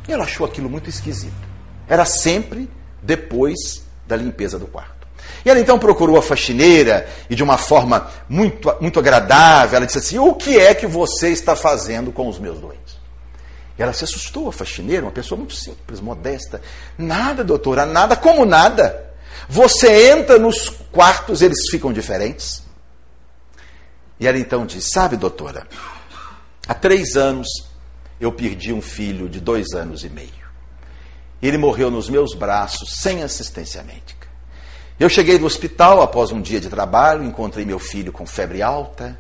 [0.09, 1.49] Ela achou aquilo muito esquisito.
[1.87, 2.69] Era sempre
[3.03, 5.07] depois da limpeza do quarto.
[5.45, 9.99] E ela então procurou a faxineira e, de uma forma muito, muito agradável, ela disse
[9.99, 12.99] assim: O que é que você está fazendo com os meus doentes?
[13.79, 16.61] E ela se assustou, a faxineira, uma pessoa muito simples, modesta.
[16.97, 19.13] Nada, doutora, nada como nada.
[19.49, 22.63] Você entra nos quartos, eles ficam diferentes.
[24.19, 25.67] E ela então diz: Sabe, doutora,
[26.67, 27.68] há três anos
[28.21, 30.49] eu perdi um filho de dois anos e meio.
[31.41, 34.27] Ele morreu nos meus braços, sem assistência médica.
[34.99, 39.19] Eu cheguei do hospital após um dia de trabalho, encontrei meu filho com febre alta,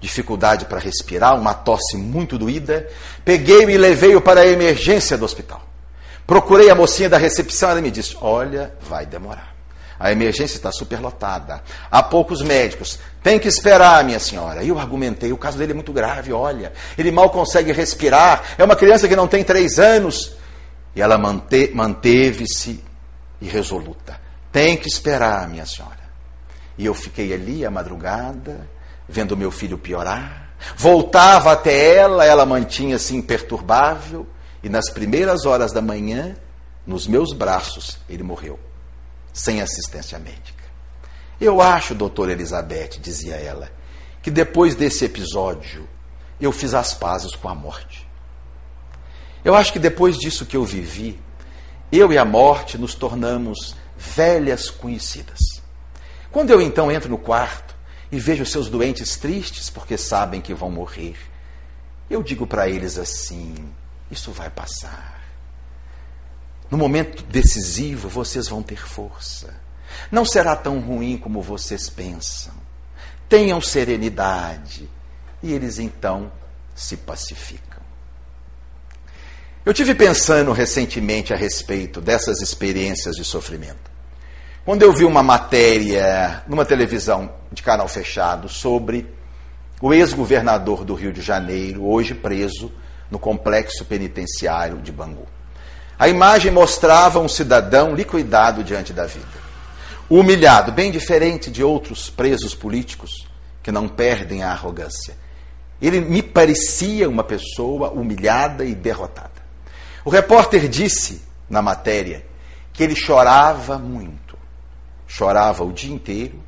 [0.00, 2.88] dificuldade para respirar, uma tosse muito doída.
[3.24, 5.64] Peguei-o e levei-o para a emergência do hospital.
[6.26, 9.59] Procurei a mocinha da recepção, ela me disse: Olha, vai demorar.
[10.00, 11.62] A emergência está superlotada.
[11.90, 12.98] Há poucos médicos.
[13.22, 14.64] Tem que esperar, minha senhora.
[14.64, 16.72] Eu argumentei: o caso dele é muito grave, olha.
[16.96, 18.42] Ele mal consegue respirar.
[18.56, 20.32] É uma criança que não tem três anos.
[20.96, 22.82] E ela mante manteve-se
[23.40, 24.18] irresoluta.
[24.50, 26.00] Tem que esperar, minha senhora.
[26.78, 28.66] E eu fiquei ali a madrugada
[29.10, 30.50] vendo meu filho piorar.
[30.76, 34.26] Voltava até ela, ela mantinha-se imperturbável,
[34.62, 36.36] e nas primeiras horas da manhã,
[36.86, 38.58] nos meus braços, ele morreu,
[39.32, 40.64] sem assistência médica.
[41.40, 43.70] Eu acho, doutora Elizabeth, dizia ela,
[44.22, 45.88] que depois desse episódio
[46.40, 48.08] eu fiz as pazes com a morte.
[49.44, 51.18] Eu acho que depois disso que eu vivi,
[51.90, 55.38] eu e a morte nos tornamos velhas conhecidas.
[56.30, 57.70] Quando eu então entro no quarto,
[58.12, 61.16] e vejo seus doentes tristes porque sabem que vão morrer.
[62.08, 63.54] Eu digo para eles assim:
[64.10, 65.19] isso vai passar.
[66.70, 69.52] No momento decisivo, vocês vão ter força.
[70.10, 72.52] Não será tão ruim como vocês pensam.
[73.28, 74.88] Tenham serenidade.
[75.42, 76.30] E eles então
[76.74, 77.80] se pacificam.
[79.64, 83.90] Eu tive pensando recentemente a respeito dessas experiências de sofrimento.
[84.64, 89.06] Quando eu vi uma matéria numa televisão de canal fechado sobre
[89.80, 92.72] o ex-governador do Rio de Janeiro, hoje preso
[93.10, 95.26] no complexo penitenciário de Bangu.
[96.00, 99.38] A imagem mostrava um cidadão liquidado diante da vida.
[100.08, 103.28] Humilhado, bem diferente de outros presos políticos
[103.62, 105.14] que não perdem a arrogância.
[105.80, 109.30] Ele me parecia uma pessoa humilhada e derrotada.
[110.02, 112.24] O repórter disse na matéria
[112.72, 114.30] que ele chorava muito
[115.10, 116.40] chorava o dia inteiro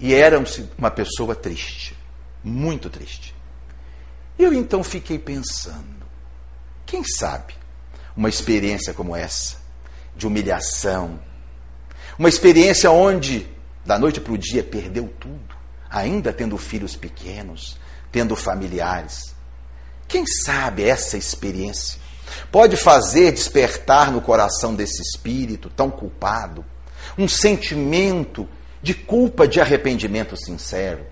[0.00, 0.42] e era
[0.78, 1.94] uma pessoa triste,
[2.42, 3.34] muito triste.
[4.38, 6.06] Eu então fiquei pensando,
[6.86, 7.54] quem sabe
[8.16, 9.56] uma experiência como essa,
[10.16, 11.18] de humilhação,
[12.18, 13.46] uma experiência onde,
[13.84, 15.54] da noite para o dia, perdeu tudo,
[15.90, 17.76] ainda tendo filhos pequenos,
[18.12, 19.34] tendo familiares.
[20.06, 21.98] Quem sabe essa experiência
[22.52, 26.64] pode fazer despertar no coração desse espírito tão culpado
[27.18, 28.48] um sentimento
[28.82, 31.06] de culpa, de arrependimento sincero.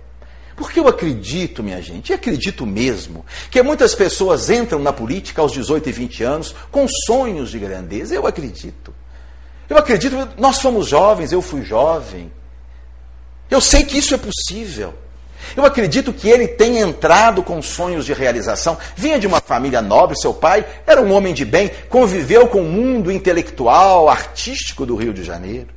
[0.63, 5.51] Porque eu acredito, minha gente, e acredito mesmo, que muitas pessoas entram na política aos
[5.51, 8.15] 18 e 20 anos com sonhos de grandeza.
[8.15, 8.95] Eu acredito.
[9.69, 12.31] Eu acredito, nós fomos jovens, eu fui jovem.
[13.51, 14.95] Eu sei que isso é possível.
[15.57, 18.79] Eu acredito que ele tem entrado com sonhos de realização.
[18.95, 22.71] Vinha de uma família nobre, seu pai era um homem de bem, conviveu com o
[22.71, 25.71] mundo intelectual, artístico do Rio de Janeiro.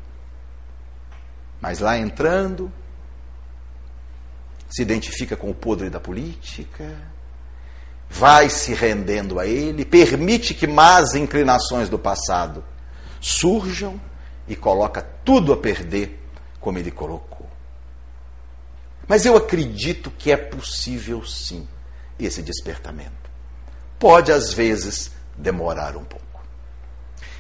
[1.60, 2.72] Mas lá entrando,
[4.70, 6.86] se identifica com o podre da política,
[8.10, 12.64] vai se rendendo a ele, permite que más inclinações do passado
[13.20, 14.00] surjam
[14.48, 16.20] e coloca tudo a perder
[16.60, 17.48] como ele colocou.
[19.08, 21.68] Mas eu acredito que é possível sim
[22.20, 23.30] esse despertamento.
[24.00, 26.26] Pode às vezes demorar um pouco.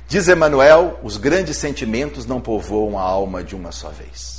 [0.08, 4.35] Diz Emmanuel: os grandes sentimentos não povoam a alma de uma só vez.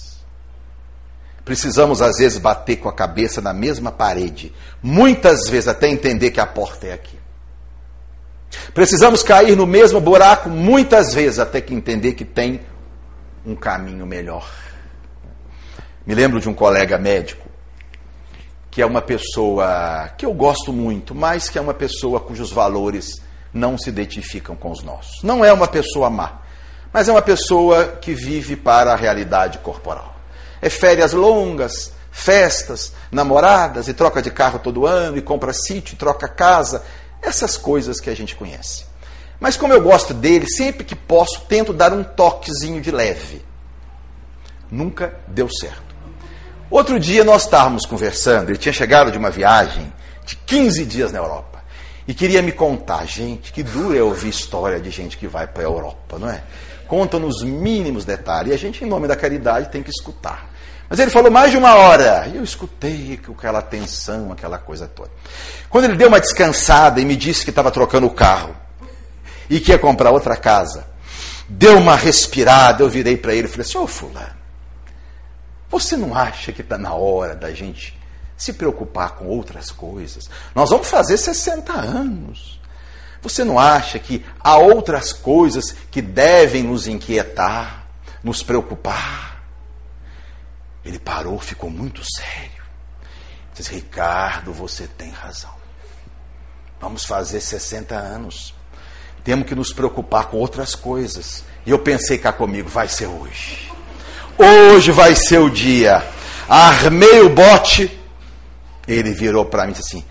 [1.46, 6.40] Precisamos, às vezes, bater com a cabeça na mesma parede, muitas vezes até entender que
[6.40, 7.16] a porta é aqui.
[8.74, 12.62] Precisamos cair no mesmo buraco muitas vezes até que entender que tem
[13.46, 14.50] um caminho melhor.
[16.04, 17.46] Me lembro de um colega médico
[18.68, 23.22] que é uma pessoa que eu gosto muito, mas que é uma pessoa cujos valores
[23.54, 25.22] não se identificam com os nossos.
[25.22, 26.40] Não é uma pessoa má,
[26.92, 30.15] mas é uma pessoa que vive para a realidade corporal.
[30.60, 36.28] É férias longas, festas, namoradas, e troca de carro todo ano, e compra sítio, troca
[36.28, 36.82] casa,
[37.22, 38.84] essas coisas que a gente conhece.
[39.38, 43.44] Mas como eu gosto dele, sempre que posso, tento dar um toquezinho de leve.
[44.70, 45.94] Nunca deu certo.
[46.70, 49.92] Outro dia nós estávamos conversando, ele tinha chegado de uma viagem
[50.24, 51.62] de 15 dias na Europa
[52.08, 55.62] e queria me contar, gente, que duro é ouvir história de gente que vai para
[55.62, 56.42] a Europa, não é?
[56.86, 60.50] Conta nos mínimos detalhes e a gente, em nome da caridade, tem que escutar.
[60.88, 62.28] Mas ele falou mais de uma hora.
[62.32, 65.10] E eu escutei aquela tensão, aquela coisa toda.
[65.68, 68.54] Quando ele deu uma descansada e me disse que estava trocando o carro
[69.50, 70.86] e que ia comprar outra casa,
[71.48, 74.36] deu uma respirada, eu virei para ele e falei assim: Ô Fulano,
[75.68, 77.98] você não acha que está na hora da gente
[78.36, 80.30] se preocupar com outras coisas?
[80.54, 82.55] Nós vamos fazer 60 anos.
[83.22, 87.86] Você não acha que há outras coisas que devem nos inquietar,
[88.22, 89.42] nos preocupar?
[90.84, 92.62] Ele parou, ficou muito sério.
[93.54, 95.54] Disse: Ricardo, você tem razão.
[96.80, 98.54] Vamos fazer 60 anos.
[99.24, 101.42] Temos que nos preocupar com outras coisas.
[101.64, 103.72] E eu pensei cá comigo, vai ser hoje.
[104.38, 106.06] Hoje vai ser o dia.
[106.48, 107.98] Armei o bote.
[108.86, 110.04] Ele virou para mim e disse assim: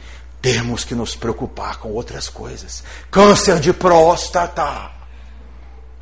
[0.46, 2.84] temos que nos preocupar com outras coisas.
[3.10, 4.91] Câncer de próstata.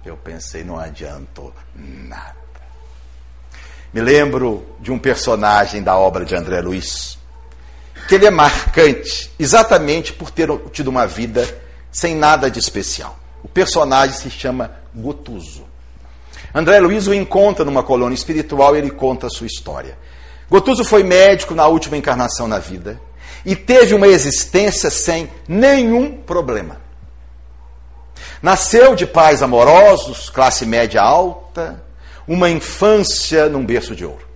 [0.06, 2.36] Eu pensei, não adiantou nada.
[3.94, 7.18] Me lembro de um personagem da obra de André Luiz,
[8.10, 11.48] que ele é marcante exatamente por ter tido uma vida
[11.90, 13.18] sem nada de especial.
[13.42, 15.64] O personagem se chama Gotuso.
[16.54, 19.98] André Luiz o encontra numa colônia espiritual e ele conta a sua história.
[20.50, 23.00] Gotuso foi médico na última encarnação na vida
[23.46, 26.82] e teve uma existência sem nenhum problema.
[28.42, 31.84] Nasceu de pais amorosos, classe média alta,
[32.28, 34.28] uma infância num berço de ouro.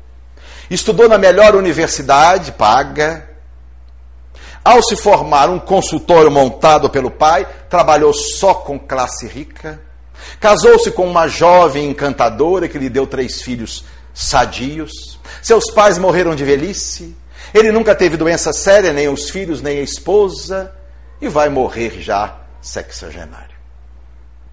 [0.69, 3.29] Estudou na melhor universidade, paga.
[4.63, 9.79] Ao se formar um consultório montado pelo pai, trabalhou só com classe rica.
[10.39, 15.19] Casou-se com uma jovem encantadora que lhe deu três filhos sadios.
[15.41, 17.15] Seus pais morreram de velhice.
[17.53, 20.73] Ele nunca teve doença séria, nem os filhos, nem a esposa.
[21.21, 23.55] E vai morrer já sexagenário.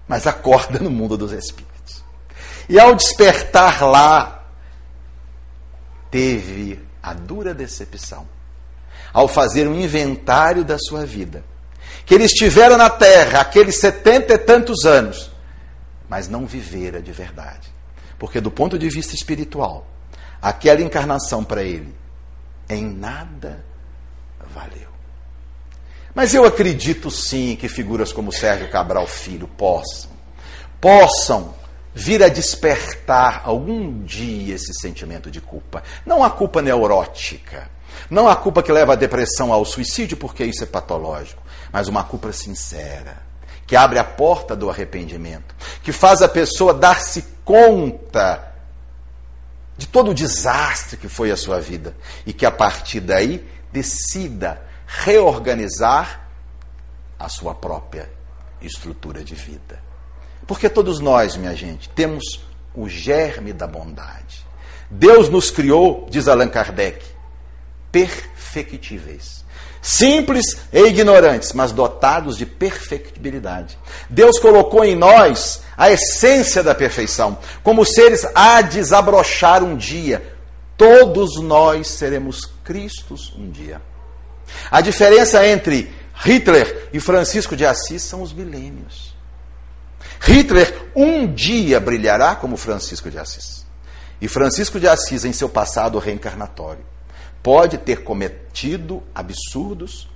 [0.07, 2.03] Mas acorda no mundo dos espíritos.
[2.67, 4.43] E ao despertar lá,
[6.09, 8.27] teve a dura decepção.
[9.13, 11.43] Ao fazer um inventário da sua vida.
[12.05, 15.35] Que ele estivera na terra aqueles setenta e tantos anos
[16.09, 17.73] mas não vivera de verdade.
[18.17, 19.87] Porque, do ponto de vista espiritual,
[20.41, 21.93] aquela encarnação para ele
[22.69, 23.63] em nada
[24.53, 24.89] valeu.
[26.13, 30.11] Mas eu acredito sim que figuras como Sérgio Cabral Filho possam,
[30.79, 31.53] possam
[31.93, 35.83] vir a despertar algum dia esse sentimento de culpa.
[36.05, 37.69] Não a culpa neurótica,
[38.09, 41.41] não a culpa que leva à depressão, ao suicídio, porque isso é patológico,
[41.71, 43.25] mas uma culpa sincera
[43.67, 48.54] que abre a porta do arrependimento, que faz a pessoa dar-se conta
[49.77, 51.95] de todo o desastre que foi a sua vida
[52.25, 56.29] e que a partir daí decida reorganizar
[57.19, 58.09] a sua própria
[58.61, 59.83] estrutura de vida.
[60.47, 62.41] Porque todos nós, minha gente, temos
[62.73, 64.45] o germe da bondade.
[64.89, 67.03] Deus nos criou, diz Allan Kardec,
[67.91, 69.43] perfectíveis.
[69.81, 73.77] Simples e ignorantes, mas dotados de perfectibilidade.
[74.09, 80.35] Deus colocou em nós a essência da perfeição, como seres a desabrochar um dia.
[80.77, 83.81] Todos nós seremos Cristos um dia.
[84.69, 89.15] A diferença entre Hitler e Francisco de Assis são os milênios.
[90.21, 93.65] Hitler um dia brilhará como Francisco de Assis.
[94.19, 96.85] E Francisco de Assis, em seu passado reencarnatório,
[97.43, 100.09] pode ter cometido absurdos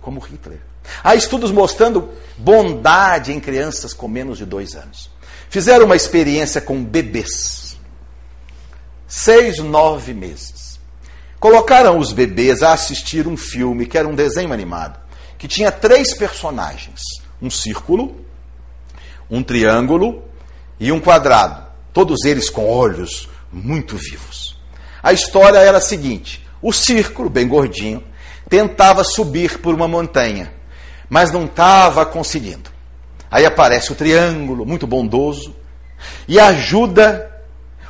[0.00, 0.60] como Hitler.
[1.02, 5.10] Há estudos mostrando bondade em crianças com menos de dois anos.
[5.48, 7.76] Fizeram uma experiência com bebês.
[9.06, 10.78] Seis, nove meses.
[11.40, 15.00] Colocaram os bebês a assistir um filme que era um desenho animado,
[15.38, 17.00] que tinha três personagens:
[17.40, 18.24] um círculo,
[19.30, 20.22] um triângulo
[20.78, 21.66] e um quadrado.
[21.92, 24.56] Todos eles com olhos muito vivos.
[25.02, 28.04] A história era a seguinte: o círculo, bem gordinho,
[28.48, 30.52] tentava subir por uma montanha,
[31.10, 32.70] mas não estava conseguindo.
[33.28, 35.54] Aí aparece o triângulo, muito bondoso,
[36.26, 37.30] e ajuda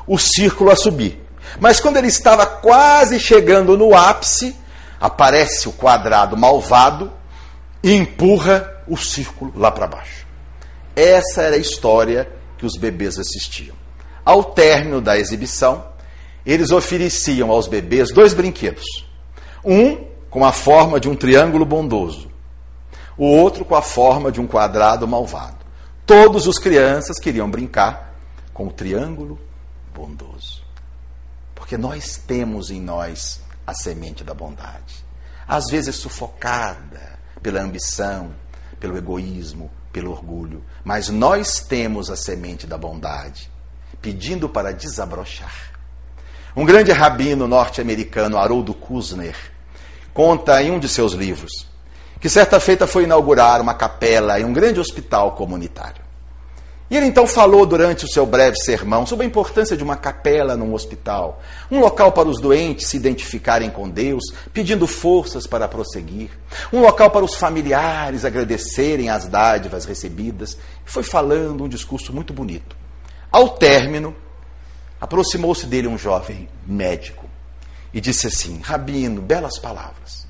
[0.07, 1.21] o círculo a subir.
[1.61, 4.57] Mas quando ele estava quase chegando no ápice,
[4.99, 7.13] aparece o quadrado malvado
[7.83, 10.27] e empurra o círculo lá para baixo.
[10.97, 13.77] Essa era a história que os bebês assistiam.
[14.25, 15.85] Ao término da exibição,
[16.45, 19.07] eles ofereciam aos bebês dois brinquedos.
[19.65, 22.30] Um com a forma de um triângulo bondoso,
[23.21, 25.59] o outro com a forma de um quadrado malvado.
[26.07, 28.15] Todos os crianças queriam brincar
[28.55, 29.39] com o triângulo
[29.95, 30.65] bondoso.
[31.55, 35.05] Porque nós temos em nós a semente da bondade.
[35.47, 38.31] Às vezes sufocada pela ambição,
[38.81, 43.51] pelo egoísmo, pelo orgulho, mas nós temos a semente da bondade,
[44.01, 45.75] pedindo para desabrochar.
[46.57, 49.37] Um grande rabino norte-americano, Haroldo Kusner,
[50.15, 51.69] conta em um de seus livros
[52.21, 56.11] que certa feita foi inaugurar uma capela em um grande hospital comunitário.
[56.91, 60.57] E ele então falou durante o seu breve sermão sobre a importância de uma capela
[60.57, 61.41] num hospital,
[61.71, 66.31] um local para os doentes se identificarem com Deus, pedindo forças para prosseguir,
[66.73, 70.59] um local para os familiares agradecerem as dádivas recebidas.
[70.85, 72.77] Foi falando um discurso muito bonito.
[73.31, 74.13] Ao término,
[75.01, 77.25] aproximou-se dele um jovem médico
[77.95, 80.30] e disse assim: Rabino, belas palavras.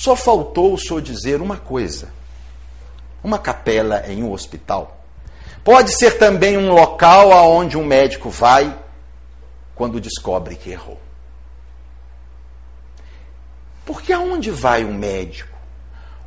[0.00, 2.08] Só faltou o senhor dizer uma coisa:
[3.22, 5.00] uma capela em um hospital
[5.62, 8.76] Pode ser também um local aonde um médico vai
[9.74, 10.98] quando descobre que errou.
[13.84, 15.58] Porque aonde vai um médico?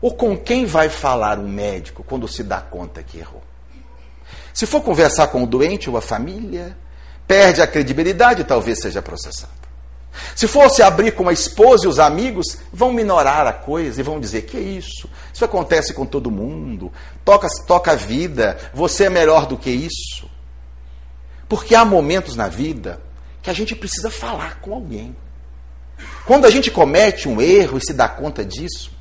[0.01, 3.41] Ou com quem vai falar um médico quando se dá conta que errou?
[4.53, 6.77] Se for conversar com o doente ou a família,
[7.27, 9.62] perde a credibilidade e talvez seja processado.
[10.35, 14.19] Se fosse abrir com a esposa e os amigos, vão minorar a coisa e vão
[14.19, 15.09] dizer: que isso?
[15.33, 16.91] Isso acontece com todo mundo.
[17.25, 18.57] Toca, toca a vida.
[18.73, 20.29] Você é melhor do que isso.
[21.49, 23.01] Porque há momentos na vida
[23.41, 25.15] que a gente precisa falar com alguém.
[26.25, 28.91] Quando a gente comete um erro e se dá conta disso,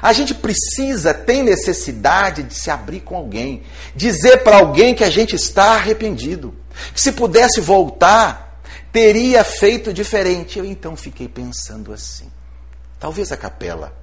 [0.00, 3.62] a gente precisa, tem necessidade de se abrir com alguém,
[3.94, 6.54] dizer para alguém que a gente está arrependido,
[6.92, 8.51] que se pudesse voltar,
[8.92, 10.58] teria feito diferente.
[10.58, 12.30] Eu então fiquei pensando assim:
[13.00, 13.96] talvez a capela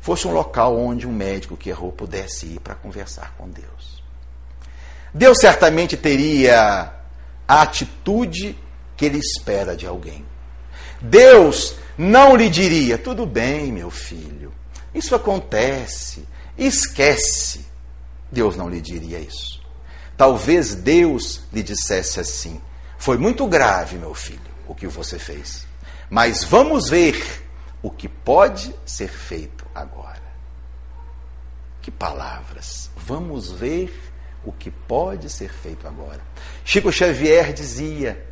[0.00, 4.02] fosse um local onde um médico que errou pudesse ir para conversar com Deus.
[5.12, 6.92] Deus certamente teria
[7.48, 8.56] a atitude
[8.96, 10.24] que ele espera de alguém.
[11.00, 14.52] Deus não lhe diria: tudo bem, meu filho,
[14.94, 17.66] isso acontece, esquece.
[18.30, 19.62] Deus não lhe diria isso.
[20.16, 22.60] Talvez Deus lhe dissesse assim:
[22.98, 25.66] foi muito grave, meu filho, o que você fez.
[26.10, 27.44] Mas vamos ver
[27.80, 30.20] o que pode ser feito agora.
[31.80, 32.90] Que palavras!
[32.96, 33.94] Vamos ver
[34.44, 36.20] o que pode ser feito agora.
[36.64, 38.26] Chico Xavier dizia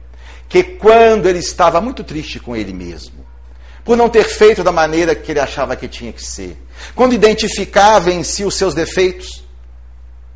[0.49, 3.25] que quando ele estava muito triste com ele mesmo,
[3.85, 6.61] por não ter feito da maneira que ele achava que tinha que ser,
[6.95, 9.45] quando identificava em si os seus defeitos,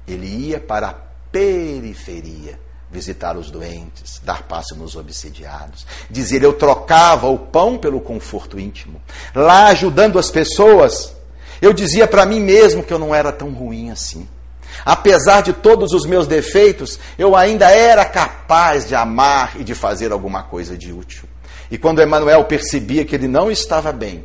[0.07, 0.95] ele ia para a
[1.33, 5.87] periferia visitar os doentes, dar passe nos obsidiados.
[6.11, 9.01] Dizer, eu trocava o pão pelo conforto íntimo.
[9.35, 11.15] Lá ajudando as pessoas,
[11.63, 14.29] eu dizia para mim mesmo que eu não era tão ruim assim.
[14.85, 20.13] Apesar de todos os meus defeitos, eu ainda era capaz de amar e de fazer
[20.13, 21.25] alguma coisa de útil.
[21.71, 24.25] E quando Emmanuel percebia que ele não estava bem,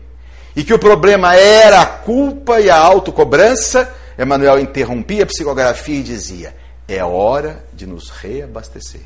[0.55, 6.03] e que o problema era a culpa e a autocobrança, Emmanuel interrompia a psicografia e
[6.03, 6.55] dizia:
[6.88, 9.03] é hora de nos reabastecer.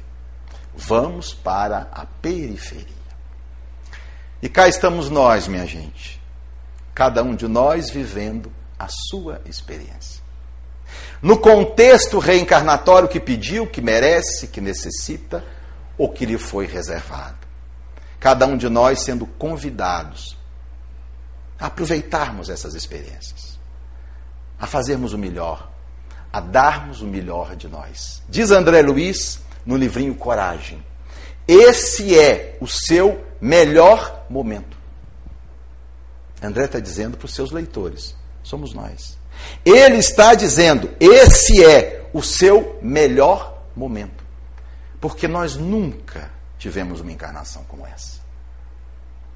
[0.75, 2.99] Vamos para a periferia.
[4.41, 6.21] E cá estamos nós, minha gente.
[6.93, 10.21] Cada um de nós vivendo a sua experiência.
[11.21, 15.43] No contexto reencarnatório que pediu, que merece, que necessita,
[15.97, 17.37] ou que lhe foi reservado.
[18.19, 20.37] Cada um de nós sendo convidados
[21.59, 23.59] a aproveitarmos essas experiências,
[24.57, 25.69] a fazermos o melhor
[26.31, 28.21] a darmos o melhor de nós.
[28.29, 30.83] Diz André Luiz no livrinho Coragem:
[31.47, 34.77] esse é o seu melhor momento.
[36.41, 39.17] André está dizendo para os seus leitores: somos nós.
[39.65, 44.23] Ele está dizendo: esse é o seu melhor momento.
[45.01, 48.19] Porque nós nunca tivemos uma encarnação como essa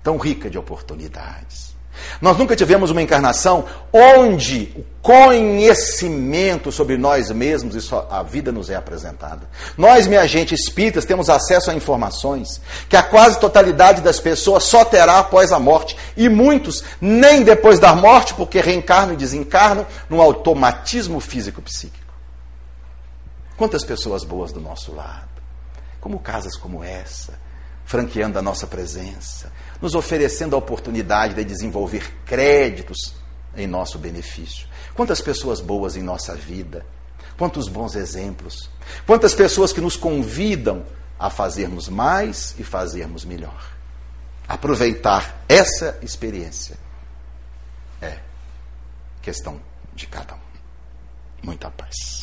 [0.04, 1.73] tão rica de oportunidades
[2.22, 8.70] nós nunca tivemos uma encarnação onde o conhecimento sobre nós mesmos e a vida nos
[8.70, 9.48] é apresentada.
[9.78, 14.86] Nós, minha gente, espíritas, temos acesso a informações que a quase totalidade das pessoas só
[14.86, 15.98] terá após a morte.
[16.16, 22.14] E muitos nem depois da morte, porque reencarnam e desencarnam num automatismo físico-psíquico.
[23.58, 25.34] Quantas pessoas boas do nosso lado.
[26.00, 27.34] Como casas como essa,
[27.86, 29.52] franqueando a nossa presença,
[29.84, 33.14] nos oferecendo a oportunidade de desenvolver créditos
[33.54, 34.66] em nosso benefício.
[34.96, 36.86] Quantas pessoas boas em nossa vida,
[37.38, 38.70] quantos bons exemplos,
[39.06, 40.86] quantas pessoas que nos convidam
[41.20, 43.74] a fazermos mais e fazermos melhor.
[44.48, 46.78] Aproveitar essa experiência
[48.02, 48.20] é
[49.22, 49.60] questão
[49.94, 50.40] de cada um.
[51.44, 51.94] Muita paz.